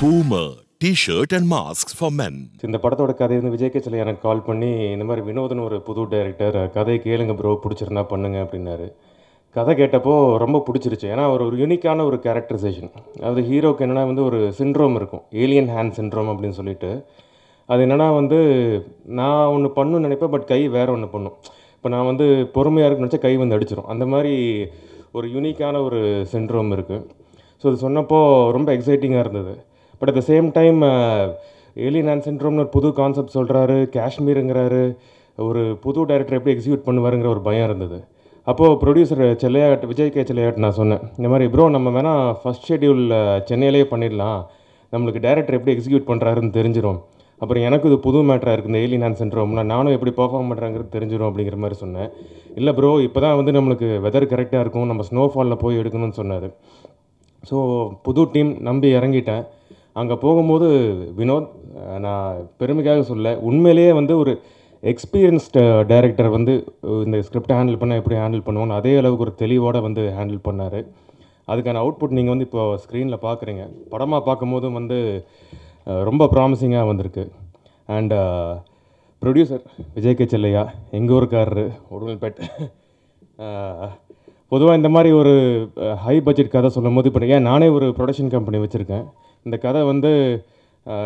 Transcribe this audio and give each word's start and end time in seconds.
Boomer. 0.00 0.48
T-shirt 0.82 1.32
and 1.36 1.46
masks 1.52 1.92
for 1.98 2.10
men. 2.20 2.34
இந்த 2.66 2.78
படத்தோட 2.82 3.12
கதை 3.18 3.36
வந்து 3.38 3.52
விஜய் 3.54 3.72
கேச்சல 3.74 3.98
எனக்கு 4.04 4.22
கால் 4.22 4.40
பண்ணி 4.46 4.70
இந்த 4.94 5.04
மாதிரி 5.08 5.24
வினோதன் 5.26 5.60
ஒரு 5.66 5.78
புது 5.88 6.04
டைரக்டர் 6.12 6.56
கதையை 6.76 7.00
கேளுங்க 7.06 7.34
ப்ரோ 7.40 7.52
பிடிச்சிருந்தா 7.64 8.04
பண்ணுங்க 8.12 8.38
அப்படின்னாரு. 8.44 8.86
கதை 9.58 9.74
கேட்டப்போ 9.80 10.14
ரொம்ப 10.44 10.62
பிடிச்சிருச்சு. 10.68 11.06
ஏன்னா 11.14 11.26
ஒரு 11.34 11.44
ஒரு 11.48 11.58
யூனிக்கான 11.64 12.06
ஒரு 12.10 12.20
கேரக்டரைசேஷன் 12.28 12.90
அதாவது 13.20 13.44
ஹீரோக்கு 13.50 13.84
என்னென்னா 13.86 14.06
வந்து 14.12 14.24
ஒரு 14.30 14.40
சிண்ட்ரோம் 14.62 14.98
இருக்கும். 15.00 15.24
ஏலியன் 15.44 15.70
ஹேண்ட் 15.76 15.96
சிண்ட்ரோம் 16.00 16.32
அப்படின்னு 16.34 16.60
சொல்லிட்டு. 16.62 16.92
அது 17.72 17.80
என்னென்னா 17.86 18.08
வந்து 18.20 18.40
நான் 19.20 19.52
ஒன்று 19.54 19.70
பண்ணணும்னு 19.78 20.06
நினைப்பேன் 20.08 20.34
பட் 20.36 20.50
கை 20.54 20.62
வேற 20.78 20.88
ஒன்று 20.96 21.14
பண்ணும். 21.14 21.38
இப்போ 21.78 21.88
நான் 21.94 22.08
வந்து 22.10 22.26
பொறுமையாக 22.54 22.86
இருக்குன்னு 22.86 23.08
நினச்சா 23.08 23.24
கை 23.24 23.34
வந்து 23.42 23.56
அடிச்சிடும் 23.56 23.90
அந்த 23.92 24.04
மாதிரி 24.12 24.34
ஒரு 25.16 25.26
யூனிக்கான 25.34 25.80
ஒரு 25.88 26.00
சென்ட்ரோம் 26.32 26.72
இருக்குது 26.76 27.04
ஸோ 27.60 27.66
அது 27.70 27.78
சொன்னப்போ 27.84 28.18
ரொம்ப 28.56 28.68
எக்ஸைட்டிங்காக 28.76 29.22
இருந்தது. 29.24 29.54
But 30.00 30.10
at 30.10 30.18
the 30.20 30.24
same 30.32 30.48
time 30.58 30.80
alien 31.86 32.10
hand 32.10 32.44
ஒரு 32.62 32.68
புது 32.76 32.88
கான்செப்ட் 33.00 33.36
சொல்கிறாரு 33.38 33.76
காஷ்மீருங்கிறாரு. 33.96 34.82
ஒரு 35.38 35.62
புது 35.84 36.06
டைரக்டர் 36.10 36.38
எப்படி 36.38 36.54
எக்ஸிக்யூட் 36.54 36.86
பண்ணுவாருங்கிற 36.88 37.28
ஒரு 37.34 37.42
பயம் 37.48 37.66
இருந்தது. 37.68 37.98
அப்போது 38.46 38.78
ப்ரொடியூசர் 38.82 39.22
செல்லையாட் 39.42 39.84
விஜய் 39.90 40.12
கே 40.14 40.22
செல்லையாட் 40.30 40.62
நான் 40.64 40.78
சொன்னேன். 40.78 41.02
இந்த 41.18 41.28
மாதிரி 41.32 41.46
ப்ரோ 41.54 41.64
நம்ம 41.76 41.88
வேணால் 41.96 42.24
ஃபஸ்ட் 42.42 42.66
ஷெட்யூலில் 42.70 43.16
சென்னையிலேயே 43.50 43.86
பண்ணிடலாம். 43.92 44.40
நம்மளுக்கு 44.92 45.20
டேரக்டர் 45.26 45.56
எப்படி 45.58 45.74
எக்ஸிக்யூட் 45.76 46.08
பண்ணுறாருன்னு 46.10 46.56
தெரிஞ்சிடும் 46.58 47.00
அப்புறம் 47.42 47.64
எனக்கு 47.68 47.88
இது 47.90 47.96
புது 48.06 48.18
மேட்டராக 48.28 48.54
இருக்குது 48.54 48.72
இந்த 48.72 48.82
ஏலியன் 48.86 49.04
ஹேண்ட் 49.06 49.20
சென்ட்ரோம்னா 49.22 49.64
நானும் 49.72 49.94
எப்படி 49.96 50.12
பர்ஃபார்ம் 50.20 50.50
பண்ணுறாங்கிறது 50.50 50.94
தெரிஞ்சிடும் 50.96 51.28
அப்படிங்கிற 51.30 51.58
மாதிரி 51.64 51.76
சொன்னேன். 51.82 52.10
இல்லை 52.58 52.72
ப்ரோ 52.78 52.90
இப்போ 53.06 53.20
தான் 53.24 53.36
வந்து 53.40 53.52
நம்மளுக்கு 53.58 53.88
வெதர் 54.06 54.32
கரெக்டாக 54.32 54.64
இருக்கும் 54.64 54.90
நம்ம 54.92 55.04
ஸ்னோஃபாலில் 55.10 55.62
போய் 55.64 55.80
எடுக்கணும்னு 55.82 56.18
சொன்னார். 56.20 56.48
ஸோ 57.50 57.56
புது 58.06 58.22
டீம் 58.34 58.52
நம்பி 58.68 58.88
இறங்கிட்டேன். 58.98 59.44
அங்கே 60.00 60.16
போகும்போது 60.24 60.66
வினோத் 61.20 61.50
நான் 62.04 62.42
பெருமைக்காக 62.60 63.04
சொல்ல 63.10 63.30
உண்மையிலேயே 63.50 63.92
வந்து 64.00 64.14
ஒரு 64.22 64.32
எக்ஸ்பீரியன்ஸ்டு 64.82 65.62
டைரக்டர் 65.92 66.28
வந்து 66.34 66.52
இந்த 67.06 67.18
ஸ்கிரிப்டை 67.28 67.54
ஹேண்டில் 67.58 67.80
பண்ணால் 67.80 68.00
எப்படி 68.00 68.18
ஹேண்டில் 68.22 68.44
பண்ணுவோன்னு 68.48 68.76
அதே 68.80 68.92
அளவுக்கு 69.00 69.24
ஒரு 69.26 69.34
தெளிவோடு 69.40 69.80
வந்து 69.86 70.02
ஹேண்டில் 70.18 70.44
பண்ணார். 70.48 70.78
அதுக்கான 71.52 71.80
அவுட்புட் 71.82 72.14
நீங்கள் 72.16 72.34
வந்து 72.34 72.46
இப்போ 72.48 72.62
ஸ்க்ரீனில் 72.84 73.24
பார்க்குறீங்க 73.26 73.64
படமாக 73.92 74.22
பார்க்கும்போதும் 74.28 74.78
வந்து 74.78 74.98
ரொம்ப 76.08 76.28
ப்ராமிசிங்காக 76.32 76.86
வந்திருக்கு. 76.86 77.24
And 77.88 78.14
producer 79.22 79.62
uh, 79.64 79.84
Vijay 79.94 80.16
K 80.18 80.24
Chellaiah 80.24 80.64
எங்கள் 80.96 81.14
ஊருக்காரரு 81.16 81.64
உடுமல்பேட். 81.94 82.38
பொதுவாக 84.52 84.78
இந்த 84.80 84.88
மாதிரி 84.94 85.10
ஒரு 85.20 85.32
ஹை 86.04 86.14
பட்ஜெட் 86.26 86.52
கதை 86.52 86.68
சொல்லும் 86.76 86.96
போது 86.98 87.10
இப்போ 87.10 87.26
ஏன் 87.34 87.48
நானே 87.50 87.66
ஒரு 87.68 87.86
ப்ரொடக்ஷன் 87.98 88.32
கம்பெனி 88.34 88.58
வச்சுருக்கேன். 88.62 89.04
இந்த 89.46 89.56
கதை 89.64 89.80
வந்து 89.82 90.10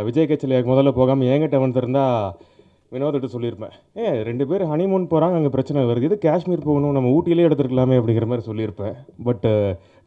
விஜய் 0.06 0.28
கச்சலியாக்கு 0.30 0.72
முதல்ல 0.72 0.90
போகாமல் 0.98 1.30
என்கிட்ட 1.32 1.58
வந்திருந்தால் 1.64 2.34
வினோதிட்ட 2.94 3.28
சொல்லியிருப்பேன். 3.34 3.74
ஏ 4.00 4.06
ரெண்டு 4.28 4.44
பேர் 4.50 4.64
ஹனிமூன் 4.72 5.04
போகிறாங்க 5.12 5.36
அங்கே 5.38 5.52
பிரச்சனை 5.54 5.84
வருது. 5.90 6.08
இது 6.08 6.16
காஷ்மீர் 6.26 6.66
போகணும் 6.68 6.96
நம்ம 6.96 7.10
ஊட்டியிலே 7.16 7.46
எடுத்துருக்கலாமே 7.48 7.98
அப்படிங்கிற 8.00 8.26
மாதிரி 8.30 8.46
சொல்லியிருப்பேன். 8.48 8.96
பட் 9.28 9.46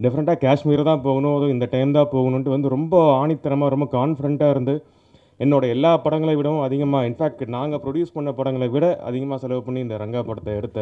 டெஃபினட்டாக 0.04 0.38
காஷ்மீர் 0.46 0.90
தான் 0.90 1.04
போகணும். 1.08 1.36
அதுவும் 1.38 1.56
இந்த 1.56 1.68
டைம் 1.76 1.96
தான் 1.98 2.12
போகணுன்ட்டு 2.16 2.56
வந்து 2.56 2.74
ரொம்ப 2.78 2.96
ஆணித்தனமாக 3.22 3.74
ரொம்ப 3.76 3.88
கான்ஃபிடண்ட்டாக 3.98 4.56
இருந்து 4.58 4.76
என்னோடய 5.44 5.76
எல்லா 5.76 5.92
படங்களை 6.04 6.34
விடவும் 6.40 6.66
அதிகமாக 6.66 7.08
இன்ஃபேக்ட் 7.10 7.42
நாங்கள் 7.56 7.82
ப்ரொடியூஸ் 7.86 8.16
பண்ண 8.18 8.30
படங்களை 8.40 8.68
விட 8.76 8.86
அதிகமாக 9.10 9.40
செலவு 9.44 9.62
பண்ணி 9.66 9.80
இந்த 9.86 9.96
ரங்கா 10.04 10.22
படத்தை 10.30 10.54
எடுத்த 10.60 10.80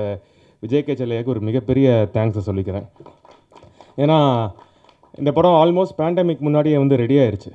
விஜய் 0.64 0.86
கேச்சலையாக்கு 0.88 1.34
ஒரு 1.36 1.42
மிகப்பெரிய 1.48 1.88
தேங்க்ஸை 2.16 2.44
சொல்லிக்கிறேன். 2.50 2.86
ஏன்னா 4.04 4.18
இந்த 5.22 5.32
படம் 5.38 5.58
ஆல்மோஸ்ட் 5.62 5.98
பேண்டமிக் 6.02 6.46
முன்னாடியே 6.48 6.78
வந்து 6.84 7.00
ரெடி 7.04 7.18
ஆயிடுச்சு 7.24 7.52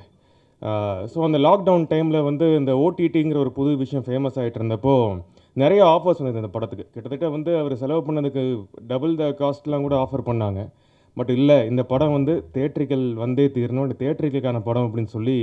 ஸோ 1.11 1.17
அந்த 1.27 1.37
லாக்டவுன் 1.47 1.85
டைமில் 1.91 2.25
வந்து 2.29 2.47
இந்த 2.59 2.71
ஓடிடிங்கிற 2.85 3.37
ஒரு 3.45 3.51
புது 3.57 3.71
விஷயம் 3.83 4.05
ஃபேமஸ் 4.07 4.39
ஆகிட்டு 4.41 4.59
இருந்தப்போ 4.61 4.95
நிறைய 5.55 5.81
ஆஃபர்ஸ் 5.93 6.19
வந்தது 6.21 6.41
அந்த 6.41 6.51
படத்துக்கு. 6.55 6.85
கிட்டத்தட்ட 6.93 7.27
வந்து 7.35 7.51
அவர் 7.61 7.73
செலவு 7.81 8.01
பண்ணதுக்கு 8.07 8.43
டபுள் 8.91 9.13
த 9.21 9.27
காஸ்ட்லாம் 9.41 9.85
கூட 9.85 9.95
ஆஃபர் 10.03 10.27
பண்ணாங்க. 10.29 10.61
பட் 11.17 11.31
இல்லை 11.37 11.57
இந்த 11.71 11.83
படம் 11.91 12.15
வந்து 12.17 12.33
தேட்ரிக்கல் 12.57 13.05
வந்தே 13.23 13.45
தீரணும். 13.55 13.87
இந்த 13.87 13.97
தேட்ரிக்கலுக்கான 14.03 14.61
படம் 14.67 14.85
அப்படின்னு 14.87 15.11
சொல்லி 15.15 15.37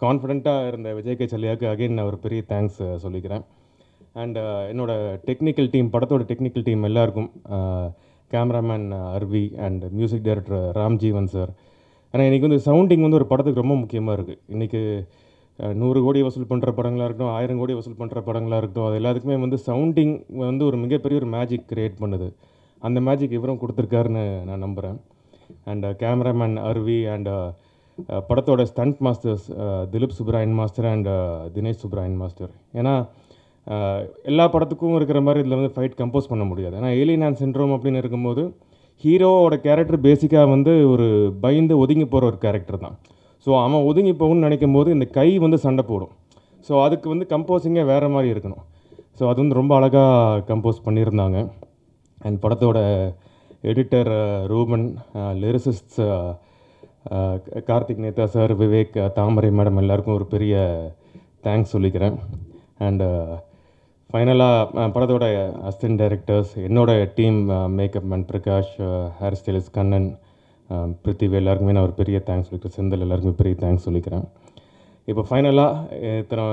கான்ஃபிடென்ட்டாக 0.00 0.68
இருந்த 0.70 0.88
விஜய் 0.98 1.18
கே 1.20 1.26
சல்லியாக்கு 1.32 1.66
அகைன் 1.70 1.96
நான் 1.98 2.10
ஒரு 2.10 2.18
பெரிய 2.26 2.40
தேங்க்ஸ் 2.52 2.82
சொல்லிக்கிறேன். 3.04 3.44
அண்ட் 4.22 4.38
என்னோட 4.72 4.92
டெக்னிக்கல் 5.28 5.72
டீம் 5.72 5.88
படத்தோட 5.94 6.22
டெக்னிக்கல் 6.30 6.66
டீம் 6.68 6.86
எல்லாருக்கும் 6.90 7.30
cameraman 8.30 8.86
Arvi 9.16 9.44
and 9.66 9.84
music 9.98 10.26
director 10.28 10.64
Ramjeevan 10.80 11.30
sir 11.34 11.52
ஆனால் 12.14 12.26
இன்றைக்கி 12.28 12.46
வந்து 12.48 12.60
சவுண்டிங் 12.66 13.04
வந்து 13.04 13.18
ஒரு 13.20 13.26
படத்துக்கு 13.30 13.62
ரொம்ப 13.62 13.74
முக்கியமாக 13.80 14.16
இருக்குது 14.18 14.40
இன்றைக்கி 14.54 14.80
நூறு 15.80 15.98
கோடி 16.04 16.20
வசூல் 16.26 16.50
பண்ணுற 16.50 16.70
படங்களாக 16.78 17.06
இருக்கட்டும் 17.08 17.34
ஆயிரம் 17.36 17.60
கோடி 17.60 17.74
வசூல் 17.78 17.98
பண்ணுற 18.00 18.18
படங்களாக 18.28 18.60
இருக்கட்டும் 18.60 18.86
அது 18.88 18.98
எல்லாத்துக்குமே 19.00 19.36
வந்து 19.44 19.58
சவுண்டிங் 19.68 20.14
வந்து 20.44 20.62
ஒரு 20.68 20.76
மிகப்பெரிய 20.84 21.20
ஒரு 21.20 21.28
மேஜிக் 21.34 21.66
கிரியேட் 21.72 21.96
பண்ணுது. 22.02 22.28
அந்த 22.82 22.98
மேஜிக் 23.08 23.34
இவரும் 23.38 23.60
கொடுத்துருக்காருன்னு 23.62 24.24
நான் 24.48 24.64
நம்புகிறேன் 24.66 24.98
அண்ட் 25.70 25.86
கேமராமேன் 26.02 26.56
அருவி 26.70 26.98
அண்ட் 27.14 27.30
படத்தோட 28.28 28.62
stunt 28.70 29.00
masters 29.06 29.46
Dileep 29.92 30.16
Subbarayan 30.18 30.54
master 30.60 30.88
and 30.92 31.10
Dinesh 31.54 31.82
Subbarayan 31.84 32.18
master 32.22 32.52
ஏன்னா 32.80 32.94
எல்லா 34.30 34.44
படத்துக்கும் 34.54 34.96
இருக்கிற 34.98 35.20
மாதிரி 35.26 35.42
இதில் 35.42 35.58
வந்து 35.60 35.74
ஃபைட் 35.76 35.98
கம்போஸ் 36.00 36.30
பண்ண 36.32 36.44
முடியாது. 36.50 36.74
ஏன்னா 36.80 36.90
ஏலியன் 37.00 37.24
ஆன் 37.28 37.40
சிண்ட்ரோம் 37.42 37.74
அப்படின்னு 37.76 38.02
இருக்கும்போது 38.02 38.42
ஹீரோவோட 39.04 39.56
கேரக்டர் 39.66 40.04
பேசிக்காக 40.06 40.46
வந்து 40.54 40.72
ஒரு 40.92 41.06
பயந்து 41.44 41.74
ஒதுங்கி 41.82 42.06
போகிற 42.12 42.26
ஒரு 42.30 42.38
கேரக்டர் 42.44 42.82
தான். 42.84 42.96
ஸோ 43.46 43.50
அவன் 43.64 43.86
ஒதுங்கி 43.90 44.12
போகணும்னு 44.22 44.46
நினைக்கும் 44.46 44.76
போது 44.76 44.88
இந்த 44.96 45.06
கை 45.18 45.28
வந்து 45.44 45.58
சண்டை 45.66 45.84
போடும். 45.90 46.12
ஸோ 46.68 46.72
அதுக்கு 46.86 47.06
வந்து 47.12 47.26
கம்போஸிங்கே 47.32 47.84
வேறு 47.92 48.08
மாதிரி 48.14 48.32
இருக்கணும். 48.34 48.64
ஸோ 49.18 49.22
அது 49.30 49.38
வந்து 49.42 49.58
ரொம்ப 49.60 49.72
அழகாக 49.78 50.42
கம்போஸ் 50.50 50.84
பண்ணியிருந்தாங்க. 50.86 51.38
அண்ட் 52.26 52.38
படத்தோட 52.44 52.78
editor 53.70 54.10
Ruben 54.52 54.86
lyricist 55.42 55.98
Karthik 57.68 58.04
Netha 58.04 58.26
sir 58.34 58.52
Vivek 58.62 58.96
Thamarai 59.18 59.50
madam 59.58 59.80
எல்லாருக்கும் 59.82 60.18
ஒரு 60.18 60.26
பெரிய 60.34 60.54
தேங்க்ஸ் 61.46 61.74
சொல்லிக்கிறேன். 61.74 62.16
அண்டு 62.86 63.06
ஃபைனலாக 64.12 64.84
படத்தோட 64.92 65.24
அசிஸ்டன்ட் 65.68 65.98
டைரக்டர்ஸ் 66.02 66.52
என்னோட 66.66 66.90
team 67.16 67.40
makeup 67.78 68.06
man 68.10 68.24
Prakash 68.30 68.70
hair 69.18 69.36
stylist 69.40 69.74
Kannan 69.74 70.06
Prithvi 71.02 71.36
எல்லாருக்குமே 71.40 71.74
நான் 71.76 71.86
ஒரு 71.88 71.94
பெரிய 71.98 72.18
தேங்க்ஸ் 72.28 72.48
சொல்லிக்கிறேன். 72.48 72.76
செந்தில் 72.78 73.04
எல்லாருக்குமே 73.06 73.36
பெரிய 73.40 73.56
தேங்க்ஸ் 73.64 73.86
சொல்லிக்கிறேன். 73.88 74.24
இப்போ 75.10 75.22
ஃபைனலாக 75.28 76.00
இத்தனை 76.22 76.46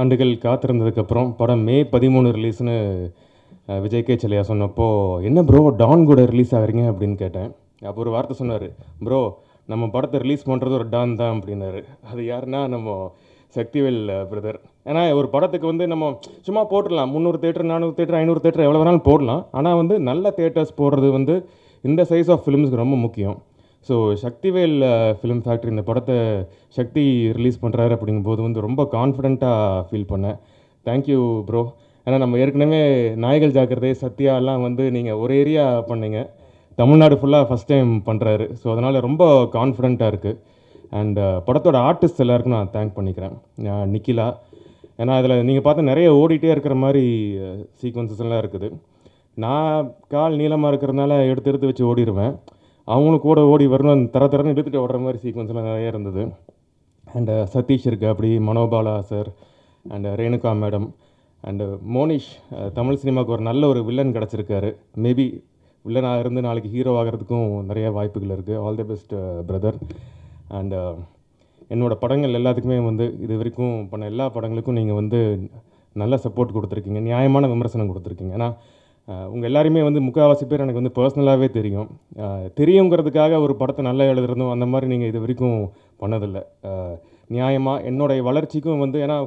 ஆண்டுகள் 0.00 0.34
காத்திருந்ததுக்கப்புறம் 0.44 1.30
படம் 1.40 1.64
மே 1.68 1.78
பதிமூணு 1.94 2.34
ரிலீஸ்னு 2.38 2.76
விஜய் 3.84 4.06
கே 4.06 4.16
செல்லையா 4.22 4.44
சொன்னப்போ 4.52 4.86
என்ன 5.30 5.42
ப்ரோ 5.50 5.64
டான் 5.82 6.08
கூட 6.10 6.22
ரிலீஸ் 6.34 6.54
ஆகுறீங்க? 6.58 6.86
அப்படின்னு 6.92 7.18
கேட்டேன். 7.24 7.50
அப்போ 7.88 7.98
ஒரு 8.06 8.12
வார்த்தை 8.16 8.36
சொன்னார் 8.42 8.68
ப்ரோ 9.06 9.20
நம்ம 9.72 9.84
படத்தை 9.94 10.18
ரிலீஸ் 10.24 10.50
பண்ணுறது 10.50 10.80
ஒரு 10.80 10.88
டான் 10.96 11.20
தான் 11.20 11.34
அப்படின்னாரு. 11.38 11.82
அது 12.10 12.22
யாருன்னா 12.32 12.60
நம்ம 12.74 12.90
சக்திவேல் 13.56 14.00
பிரதர் 14.30 14.58
ஏன்னா 14.90 15.02
ஒரு 15.20 15.28
படத்துக்கு 15.34 15.66
வந்து 15.72 15.84
நம்ம 15.92 16.10
சும்மா 16.46 16.62
போட்டுடலாம். 16.72 17.10
முந்நூறு 17.14 17.38
தேட்டர் 17.44 17.70
நானூறு 17.72 17.94
தேட்டர் 17.98 18.18
ஐநூறு 18.20 18.40
தேட்டர் 18.44 18.66
எவ்வளோ 18.66 18.80
வேணாலும் 18.82 19.06
போடலாம். 19.08 19.42
ஆனால் 19.58 19.78
வந்து 19.80 19.96
நல்ல 20.10 20.32
தேட்டர்ஸ் 20.38 20.72
போடுறது 20.80 21.10
வந்து 21.18 21.34
இந்த 21.84 22.02
சைஸ் 22.12 22.30
ஆஃப் 22.34 22.44
ஃபிலிம்ஸ்க்கு 22.44 22.82
ரொம்ப 22.82 22.96
முக்கியம். 23.04 23.36
ஸோ 23.88 23.94
சக்திவேல் 24.24 24.76
ஃபிலிம் 25.20 25.42
ஃபேக்ட்ரி 25.46 25.72
இந்த 25.74 25.84
படத்தை 25.88 26.16
சக்தி 26.78 27.04
ரிலீஸ் 27.38 27.62
பண்ணுறாரு 27.64 27.92
அப்படிங்கும்போது 27.96 28.40
வந்து 28.46 28.66
ரொம்ப 28.66 28.82
கான்ஃபிடெண்ட்டாக 28.94 29.82
ஃபீல் 29.88 30.10
பண்ணேன். 30.12 30.38
தேங்க்யூ 30.86 31.20
ப்ரோ 31.48 31.62
ஏன்னா 32.06 32.16
நம்ம 32.22 32.38
ஏற்கனவே 32.44 32.80
நாய்கள் 33.24 33.54
ஜாக்கிரதை 33.56 33.90
சத்யா 34.04 34.32
எல்லாம் 34.40 34.64
வந்து 34.66 34.86
நீங்கள் 34.96 35.20
ஒரு 35.24 35.34
ஏரியா 35.42 35.66
பண்ணீங்க. 35.90 36.18
தமிழ்நாடு 36.78 37.16
ஃபுல்லாக 37.20 37.46
ஃபஸ்ட் 37.48 37.70
டைம் 37.72 37.92
பண்ணுறாரு 38.08 38.46
ஸோ 38.60 38.66
அதனால் 38.72 39.04
ரொம்ப 39.06 39.24
கான்ஃபிடெண்ட்டாக 39.56 40.12
இருக்குது 40.12 40.38
அண்ட் 41.00 41.18
uh, 41.18 41.36
படத்தோட 41.46 41.76
ஆர்டிஸ்ட் 41.88 42.22
எல்லாருக்கும் 42.24 42.56
நான் 42.56 42.72
தேங்க் 42.74 42.96
பண்ணிக்கிறேன். 42.96 43.34
நிக்கிலா. 43.94 44.26
ஏன்னா 45.00 45.12
அதில் 45.20 45.44
நீங்கள் 45.48 45.64
பார்த்தா 45.66 45.84
நிறைய 45.90 46.08
ஓடிட்டே 46.20 46.50
இருக்கிற 46.54 46.74
மாதிரி 46.84 47.04
uh, 47.46 47.54
சீக்வன்சஸ்லாம் 47.82 48.42
இருக்குது. 48.42 48.68
நான் 49.44 49.88
கால் 50.14 50.38
நீளமாக 50.40 50.70
இருக்கிறதுனால 50.72 51.12
எடுத்து 51.30 51.50
எடுத்து 51.52 51.70
வச்சு 51.70 51.88
ஓடிடுவேன் 51.90 52.34
அவங்களும் 52.88 53.24
கூட 53.28 53.40
ஓடி 53.52 53.66
வரணும் 53.74 54.04
தர 54.16 54.24
தரன்னு 54.34 54.54
இழுத்துட்டு 54.54 54.82
ஓடுற 54.84 55.00
மாதிரி 55.06 55.22
சீக்வன்ஸ்லாம் 55.24 55.70
நிறைய 55.70 55.92
இருந்தது. 55.94 56.24
அண்டு 57.16 57.34
uh, 57.38 57.48
சதீஷ் 57.54 57.88
இருக்கு 57.90 58.12
அப்படி 58.12 58.30
Manobala 58.50 58.94
sir 59.12 59.30
and 59.84 60.12
Renuka 60.22 60.52
madam 60.60 60.88
and 61.44 61.64
Monish 61.94 62.30
Tamil 62.76 63.00
சினிமாவுக்கு 63.00 63.34
ஒரு 63.36 63.44
நல்ல 63.48 63.62
ஒரு 63.72 63.80
வில்லன் 63.88 64.14
கிடச்சிருக்காரு. 64.16 64.70
மேபி 65.04 65.26
வில்லனாக 65.84 66.22
இருந்து 66.22 66.40
நாளைக்கு 66.46 66.68
ஹீரோ 66.74 66.92
ஆகிறதுக்கும் 66.98 67.48
நிறைய 67.70 67.86
வாய்ப்புகள் 67.96 68.34
இருக்குது 68.36 68.60
all 68.64 68.78
the 68.78 68.86
best 68.90 69.12
brother 69.48 69.78
and 70.44 70.78
uh, 70.78 70.94
என்னோட 71.70 71.94
படங்கள் 72.00 72.36
எல்லாத்துக்குமே 72.38 72.78
வந்து 72.86 73.04
இது 73.24 73.34
வரைக்கும் 73.40 73.76
பண்ண 73.90 74.08
எல்லா 74.12 74.24
படங்களுக்கும் 74.34 74.76
நீங்கள் 74.78 74.98
வந்து 74.98 75.18
நல்ல 75.96 76.14
சப்போர்ட் 76.24 76.54
கொடுத்துருக்கீங்க. 76.56 77.00
நியாயமான 77.06 77.48
விமர்சனம் 77.52 77.90
கொடுத்துருக்கீங்க. 77.90 78.32
ஏன்னா 78.38 78.48
உங்கள் 79.32 79.48
எல்லாருமே 79.50 79.80
வந்து 79.86 80.00
முக்கால்வாசி 80.06 80.44
பேர் 80.50 80.64
எனக்கு 80.64 80.80
வந்து 80.80 80.94
பர்சனலாகவே 80.98 81.48
தெரியும். 81.56 81.88
தெரியுங்கிறதுக்காக 82.60 83.40
ஒரு 83.46 83.54
படத்தை 83.60 83.82
நல்லா 83.88 84.04
எழுதுறதும் 84.12 84.52
அந்த 84.54 84.66
மாதிரி 84.72 84.86
நீங்கள் 84.92 85.10
இது 85.12 85.22
வரைக்கும் 85.24 85.58
பண்ணதில்லை. 86.02 86.42
நியாயமாக 87.36 87.84
என்னுடைய 87.90 88.22
வளர்ச்சிக்கும் 88.28 88.82
வந்து 88.84 89.00
ஏன்னா 89.06 89.18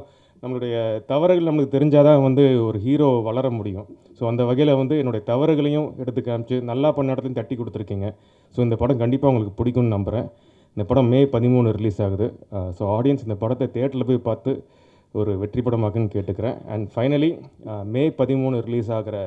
நம்மளுடைய 0.44 0.76
தவறுகள் 1.12 1.48
நம்மளுக்கு 1.50 1.76
தெரிஞ்சால் 1.76 2.08
தான் 2.08 2.26
வந்து 2.28 2.44
ஒரு 2.68 2.80
ஹீரோ 2.86 3.08
வளர 3.30 3.50
முடியும். 3.60 3.88
ஸோ 4.18 4.24
அந்த 4.32 4.44
வகையில் 4.50 4.80
வந்து 4.82 4.96
என்னுடைய 5.02 5.22
தவறுகளையும் 5.32 5.88
எடுத்து 6.02 6.22
காமிச்சு 6.28 6.58
நல்லா 6.72 6.92
பண்ண 6.98 7.14
இடத்துலையும் 7.14 7.40
தட்டி 7.40 7.56
கொடுத்துருக்கீங்க. 7.56 8.10
ஸோ 8.56 8.60
இந்த 8.68 8.78
படம் 8.84 9.02
கண்டிப்பாக 9.04 9.32
உங்களுக்கு 9.34 9.58
பிடிக்கும்னு 9.62 9.96
நம்புகிறேன் 9.96 10.28
இந்த 10.74 10.84
படம் 10.90 11.10
மே 11.14 11.20
பதிமூணு 11.36 11.68
ரிலீஸ் 11.78 12.00
ஆகுது. 12.06 12.28
ஸோ 12.78 12.84
ஆடியன்ஸ் 12.98 13.26
இந்த 13.28 13.36
படத்தை 13.44 13.66
தேட்டரில் 13.76 14.10
போய் 14.10 14.28
பார்த்து 14.30 14.52
ஒரு 15.20 15.32
வெற்றி 15.42 15.62
படமாக்குன்னு 15.66 16.14
கேட்டுக்கிறேன். 16.16 16.58
அண்ட் 16.74 16.86
ஃபைனலி 16.94 17.32
மே 17.94 18.04
பதிமூணு 18.22 18.58
ரிலீஸ் 18.68 18.90
ஆகிற 18.98 19.18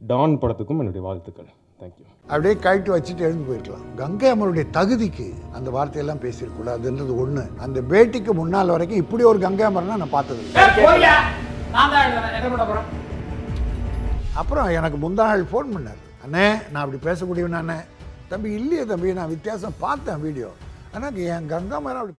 டான் 0.00 0.34
படத்துக்கும் 0.42 0.80
என்னுடைய 0.82 1.02
வாழ்த்துக்கள். 1.08 1.50
தேங்க்யூ 1.80 2.04
அப்படியே 2.32 2.54
கழட்டி 2.64 2.90
வச்சுட்டு 2.94 3.24
எழுந்து 3.26 3.46
போயிருக்கலாம் 3.48 3.84
கங்கை 4.00 4.28
அம்மனுடைய 4.32 4.64
தகுதிக்கு 4.76 5.26
அந்த 5.56 5.68
வார்த்தையெல்லாம் 5.76 6.22
பேசியிருக்கூடாதுன்றது 6.24 7.12
ஒன்று 7.22 7.44
அந்த 7.64 7.78
பேட்டிக்கு 7.90 8.32
முன்னால் 8.40 8.72
வரைக்கும் 8.74 9.02
இப்படி 9.04 9.24
ஒரு 9.30 9.38
கங்கை 9.44 9.64
அமரனை 9.68 9.96
நான் 10.02 10.14
போறேன்? 10.14 11.26
அப்புறம் 14.40 14.68
எனக்கு 14.78 14.98
முந்தா 15.04 15.26
நாள் 15.30 15.50
ஃபோன் 15.50 15.68
பண்ணார். 15.74 16.00
அண்ணே 16.24 16.46
நான் 16.70 16.82
அப்படி 16.84 16.98
பேசக்கூடியவன் 17.08 17.60
அண்ணே 17.60 17.78
தம்பி 18.30 18.48
இல்லையே 18.60 18.84
தம்பி 18.92 19.18
நான் 19.18 19.32
வித்தியாசம் 19.34 19.76
பார்த்தேன் 19.84 20.22
வீடியோ. 20.26 20.48
ஆனால் 20.96 21.18
என் 21.26 21.48
கங்கா 21.48 21.78
மேலே 21.78 21.98
அப்படி 21.98 22.14